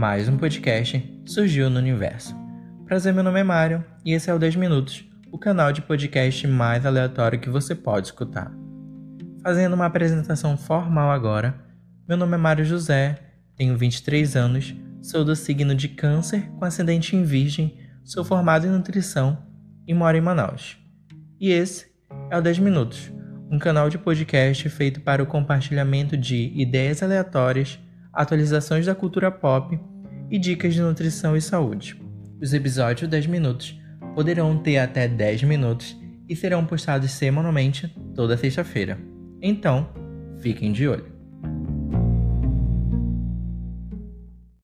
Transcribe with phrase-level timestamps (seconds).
[0.00, 2.34] mais um podcast surgiu no universo.
[2.86, 6.46] Prazer, meu nome é Mário e esse é o 10 Minutos, o canal de podcast
[6.46, 8.50] mais aleatório que você pode escutar.
[9.42, 11.54] Fazendo uma apresentação formal agora,
[12.08, 13.18] meu nome é Mário José,
[13.54, 18.70] tenho 23 anos, sou do signo de Câncer com ascendente em Virgem, sou formado em
[18.70, 19.36] nutrição
[19.86, 20.78] e moro em Manaus.
[21.38, 21.92] E esse
[22.30, 23.12] é o 10 Minutos,
[23.50, 27.78] um canal de podcast feito para o compartilhamento de ideias aleatórias,
[28.14, 29.78] atualizações da cultura pop
[30.30, 32.00] e dicas de nutrição e saúde.
[32.40, 33.78] Os episódios 10 minutos
[34.14, 35.96] poderão ter até 10 minutos
[36.28, 38.98] e serão postados semanalmente toda sexta-feira.
[39.42, 39.88] Então,
[40.40, 41.19] fiquem de olho.